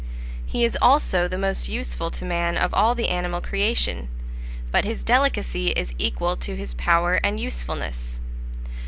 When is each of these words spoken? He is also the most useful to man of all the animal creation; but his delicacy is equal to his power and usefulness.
He 0.43 0.65
is 0.65 0.75
also 0.81 1.27
the 1.27 1.37
most 1.37 1.69
useful 1.69 2.09
to 2.09 2.25
man 2.25 2.57
of 2.57 2.73
all 2.73 2.95
the 2.95 3.09
animal 3.09 3.39
creation; 3.39 4.07
but 4.71 4.83
his 4.83 5.03
delicacy 5.03 5.67
is 5.73 5.93
equal 5.99 6.35
to 6.37 6.55
his 6.55 6.73
power 6.73 7.19
and 7.23 7.39
usefulness. 7.39 8.19